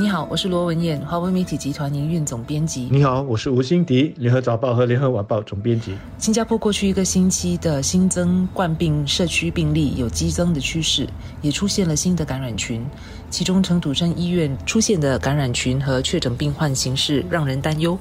[0.00, 2.86] 你好，我是罗文燕，华为媒体集团营运总编辑。
[2.88, 5.92] 你好，我是吴欣迪，联合早报和联合晚报总编辑。
[6.18, 11.04] 新加坡过去一个星期的新增冠病社区病例有激增的趋势，
[11.42, 12.80] 也出现了新的感染群。
[13.28, 17.98] 其中，城土生医院出现的感染群和确诊病患形势让人担忧。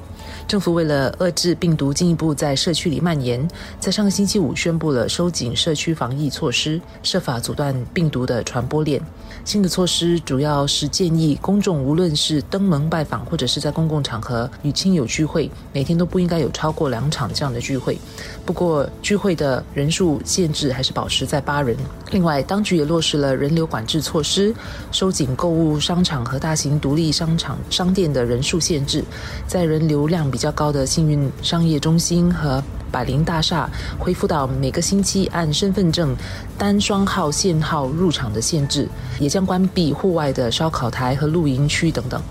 [0.48, 3.46] 政府为了遏制病毒进一步在社区里蔓延，
[3.80, 9.02] 在上个星期五宣布了收紧社区防疫措施，设法阻断病毒的传播链。
[9.44, 17.98] 新的措施主要是建议公众，无论是登门拜访或者是在公共场合与亲友聚会，每天都不应该有超过两场这样的聚会。
[18.46, 21.78] 不过，聚会的人数限制还是保持在八人。
[22.12, 24.54] 另外，当局也落实了人流管制措施，
[24.92, 29.02] 收紧购物商场和大型独立商场商店的人数限制，
[29.48, 36.16] 在人流量比较高的幸运商业中心和百灵大厦，恢复到每个星期按身份证
[36.58, 38.88] 单双号限号入场的限制，
[39.20, 42.22] 也将关闭户外的烧烤台和露营区等等。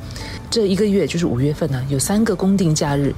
[0.48, 3.12] 这一个月就是五月份呢，有三个公定假日，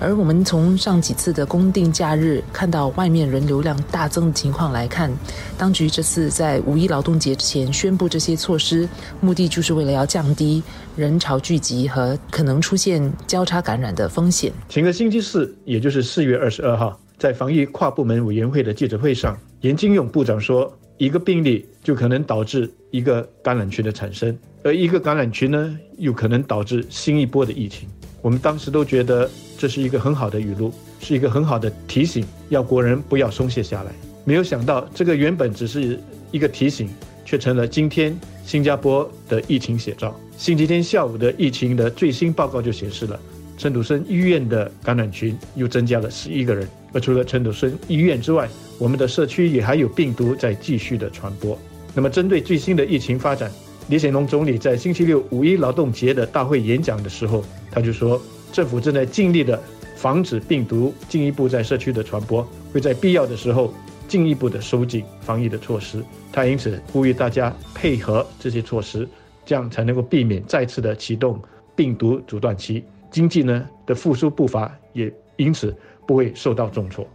[0.00, 5.10] 而我们从上几次的公定假日看到外面人流量大增的情况来看，
[5.56, 8.88] 当局这次在五一劳动节之前宣布这些措施，
[9.20, 10.62] 目的就是为了要降低
[10.96, 14.52] 人潮聚集和可能出现交叉感染的风险。
[14.68, 24.38] 前个星期四，也就是四月二十二号，在防疫跨部门委员会的记者会上，严金勇部长说，一个病例就可能导致一个感染群的产生。
[24.62, 27.88] 而一个感染群呢，又可能导致新一波的疫情。
[28.20, 33.90] 我们当时都觉得这是一个很好的语录，是一个很好的提醒，要国人不要松懈下来。
[34.26, 35.98] 没有想到，这个原本只是
[36.32, 36.86] 一个提醒，
[37.24, 40.14] 却成了今天新加坡的疫情写照。
[40.36, 43.18] 星期天下午的疫情的最新报告就显示了，
[43.56, 46.68] 陈独生医院的感染群又增加了十一个人。
[46.92, 51.58] 而除了陈土生医院之外，我们的社区也还有病毒在继续的传播。
[51.94, 53.50] 那么，针对最新的疫情发展，
[53.88, 58.20] 李显龙总理在星期六五一劳动节的大会演讲的时候，他就说，
[58.52, 59.60] 政府正在尽力的
[59.96, 63.74] 防止病毒进一步在社区的传播，会在必要的时候
[64.06, 66.02] 进一步的收紧防疫的措施。
[66.32, 69.08] 他因此呼吁大家配合这些措施，
[69.44, 71.40] 这样才能够避免再次的启动
[71.74, 75.74] 病毒阻断期，经济呢的复苏步伐也因此
[76.06, 77.06] 不会受到重挫。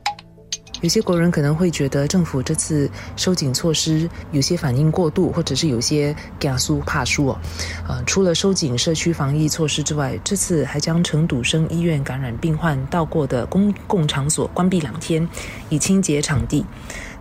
[0.82, 7.40] 有些国人可能会觉得政府这次收紧措施有些反应过度，或者是有些加速怕输哦。
[7.88, 15.28] 呃，除了收紧社区防疫措施之外，这次还将成堵生医院感染病患到过的公共场所关闭两天，
[15.70, 16.64] 以清洁场地。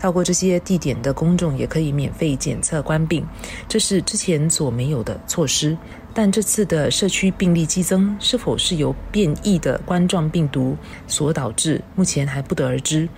[0.01, 3.27] 到过这些地点的公众也可以免费检测冠病，
[3.69, 5.77] 这是之前所没有的措施。
[6.17, 10.77] 但这次的社区病例激增是否是由变异的冠状病毒
[11.09, 13.09] 所导致，目前还不得而知。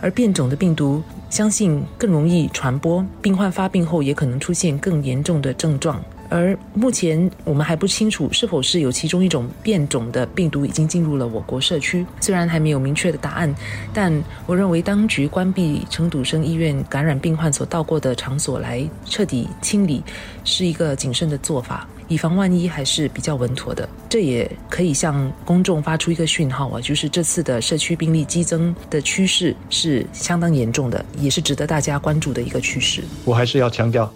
[0.00, 6.02] 而变种的病毒相信更容易传播，病患发病后也可能出现更严重的症状。
[6.28, 12.04] 而目前我们还不清楚是否是有其中一种变种的病毒已经进入了我国社区。
[12.20, 13.54] 虽然还没有明确的答案，
[13.92, 14.12] 但
[14.46, 20.02] 我认为当局关闭成笃生医院感染病患所到过的场所来彻底清理，
[20.44, 21.86] 是一个谨慎的做法。
[22.08, 33.02] 以防万一还是比较稳妥的，这也可以向公众发出一个讯号啊，就是这次的社区病例激增的趋势是相当严重的，也是值得大家关注的一个趋势。
[33.24, 34.08] 我还是要强调，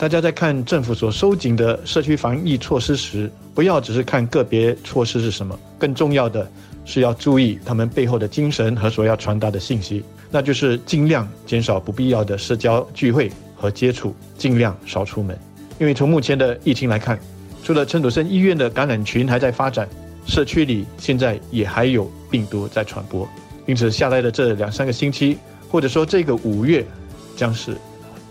[0.00, 6.50] 大家在看政府所收紧的社区防疫措施时，不要只是看个别措施是什么，更重要的
[6.86, 15.38] 是要注意他们背后的精神和所要传达的信息，那就是尽量减少不必要的社交聚会和接触，尽量少出门。
[15.78, 17.20] 因为从目前的疫情来看，
[17.62, 19.86] 除了陈土生医院的感染群还在发展，
[20.24, 23.28] 社区里现在也还有病毒在传播。
[23.66, 25.36] 因此，下来的这两三个星期，
[25.68, 26.86] 或者说这个五月，
[27.36, 27.76] 将是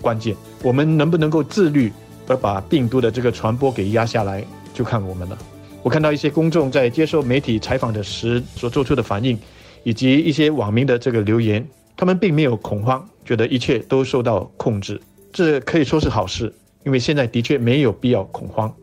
[0.02, 0.36] 关键。
[0.64, 1.92] 我们能不能够自律
[2.28, 4.44] 而把病毒的这个传播给压下来，
[4.74, 5.38] 就看我们了。
[5.82, 9.38] 我看到一些公众在接受媒体采访的时所做出的反应，
[9.84, 11.66] 以及一些网民的这个留言，
[11.96, 15.00] 他们并没有恐慌，觉得一切都受到控制，
[15.32, 16.54] 这可以说是好事。
[16.86, 18.74] 因为现在的确没有必要恐慌，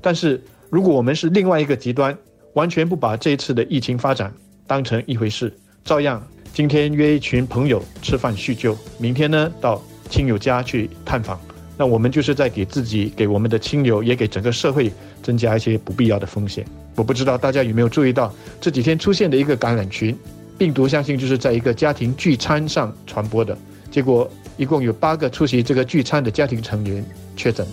[0.00, 2.16] 但是如果我们是另外一个极端，
[2.54, 4.32] 完全不把这一次的疫情发展
[4.66, 11.40] 当成一回事，照样今天约一群朋友吃饭叙旧，明天呢到亲友家去探访，
[11.76, 14.92] 那我们就是在给自己、给我们的亲友，也给整个社会
[15.22, 16.64] 增加一些不必要的风险。
[16.94, 20.16] 我不知道大家有没有注意到这几天出现的一个感染群，
[20.56, 23.56] 病毒相信就是在一个家庭聚餐上传播的，
[23.90, 27.04] 结果一共有八个出席这个聚餐的家庭成员。
[27.36, 27.66] 确诊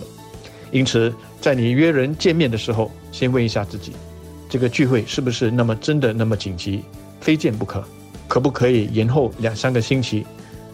[0.72, 3.92] 因此在你约人见面的时候，先问一下自己，
[4.48, 6.82] 这个聚会是不是那么真的那么紧急，
[7.20, 7.84] 非见不可？
[8.26, 10.26] 可不可以延后两三个星期，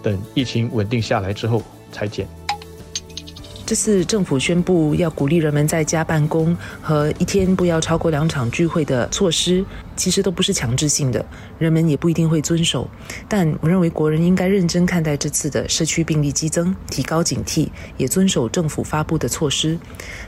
[0.03, 1.63] 等疫情稳定下来之后
[1.93, 2.38] 才减？
[3.69, 9.63] 这次政府宣布要鼓励人们在家办公和一天不要超过两场聚会的措施，
[9.95, 11.23] 其实都不是强制性的，
[11.59, 12.89] 人们也不一定会遵守。
[13.29, 17.69] 但我认为国人应该认真看待这次的社区病例激增，提高警惕，
[17.99, 19.79] 也遵守政府发布的措施。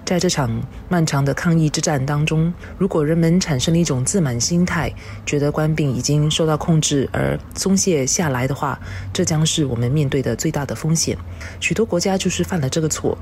[0.05, 4.93] 在这场漫长的抗疫之战当中，如果人们产生了一种自满心态，
[5.25, 8.79] 觉得官病已经受到控制而松懈下来的话，
[9.15, 11.17] 这将是我们面对的最大的风险。
[11.59, 13.17] 许多国家就是犯了这个错。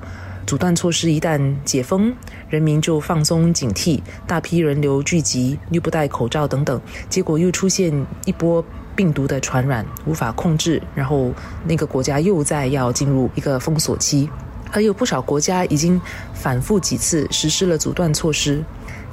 [0.49, 2.11] 阻断措施一旦解封，
[2.49, 6.81] 人民就放松警惕，大批人流聚集，又不戴口罩等等，
[7.11, 7.93] 结果又出现
[8.25, 8.65] 一波
[8.97, 11.31] 病毒的传染，无法控制，然后
[11.67, 14.31] 那个国家又在要进入一个封锁期，
[14.73, 16.01] 而有不少国家已经
[16.33, 18.65] 反复几次实施了阻断措施。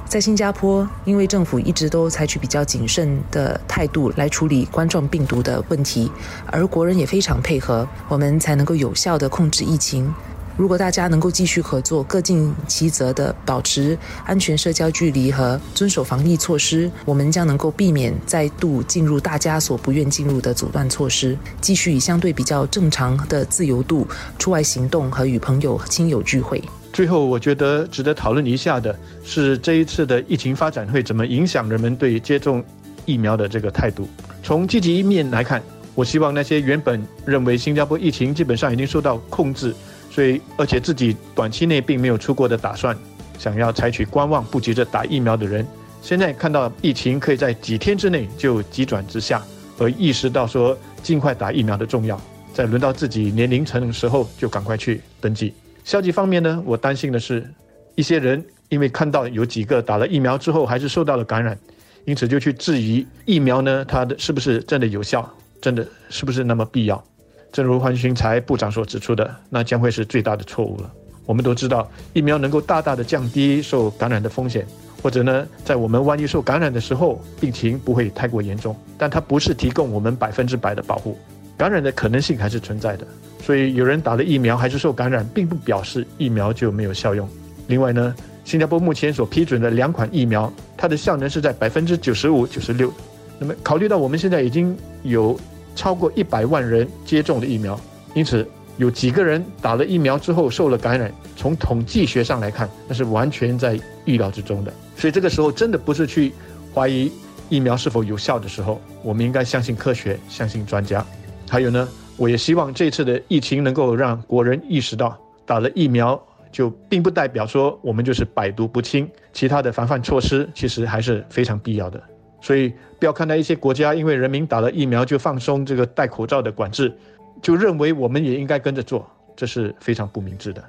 [0.06, 6.10] 在新加坡，因为政府一直都采取比较谨慎的态度来处理冠状病毒的问题，
[6.46, 10.14] 而国人也非常配合，我们才能够有效的控制疫情。
[10.56, 24.06] 如果大家能够继续合作，各尽其责的保持安全社交距离和遵守防疫措施，我们将能够避免再度进入大家所不愿进入的阻断措施，继续以相对比较正常的自由度
[24.38, 26.62] 出外行动和与朋友亲友聚会。
[26.90, 32.64] 最后，我觉得值得讨论一下的是这一次的疫情发展会怎么影响人们对接种
[33.04, 34.08] 疫苗的这个态度。
[34.42, 35.62] 从积极一面来看，
[35.94, 39.74] 我希望那些原本认为新加坡疫情基本上已经受到控制。
[40.16, 42.96] 所以，而且自己短期内并没有出国的打算，
[43.38, 45.66] 想要采取观望、不急着打疫苗的人，
[46.00, 49.44] 现在看到疫情可以在几天之内就急转直下，
[49.76, 52.18] 而意识到说尽快打疫苗的重要，
[52.54, 55.52] 在轮到自己年龄层的时候就赶快去登记。
[55.84, 57.46] 消极方面呢，我担心的是，
[57.94, 61.58] 一些人因为看到有几个打了疫苗之后还是受到了感染，
[62.06, 65.30] 因此就去质疑疫苗呢，它的是不是真的有效，
[65.60, 67.04] 真的是不是那么必要。
[67.52, 70.92] 正如黄循才部长所指出的，那将会是最大的错误了。
[71.24, 74.64] 我们都知道，疫苗能够大大的降低受感染的风险，
[75.02, 78.76] 或者呢，在我们万一受感染的时候，病情不会太过严重。
[78.96, 81.18] 但它不是提供我们百分之百的保护，
[81.56, 83.04] 感染的可能性还是存在的。
[83.42, 87.28] 所以，有人打了疫苗还是受感染，并不表示疫苗就没有效用。
[87.66, 88.14] 另外呢，
[88.44, 92.92] 新加坡目前所批准的两款疫苗，它的效能是在百分之九十五、九十六。
[93.40, 95.36] 那么，考虑到我们现在已经有。
[95.76, 97.78] 超过一百万人接种了疫苗，
[98.14, 98.44] 因此
[98.78, 104.72] 有几个人打了疫苗之后受了感染，从统计学上来看，那是完全在预料之中的。
[104.96, 106.32] 所以这个时候真的不是去
[106.74, 107.12] 怀疑
[107.48, 111.04] 疫苗是否有效的时候，我们应该相信科学，相信专家。
[111.48, 111.86] 还有呢，
[112.16, 116.20] 我也希望这次的疫情能够让国人意识到，打了疫苗
[116.50, 122.02] 就并不代表说我们就是百毒不侵，其他的防范措施其实还是非常必要的。
[122.46, 126.96] 所以，不要看到一些国家因为人民打了疫苗就放松这个戴口罩的管制，
[127.42, 129.04] 就认为我们也应该跟着做，
[129.34, 130.62] 这是非常不明智的。